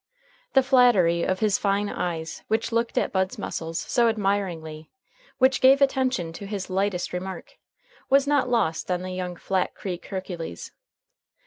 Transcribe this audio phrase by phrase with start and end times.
[0.53, 4.89] The flattery of his fine eyes, which looked at Bud's muscles so admiringly,
[5.37, 7.59] which gave attention to his lightest remark,
[8.09, 10.71] was not lost on the young Flat Creek Hercules.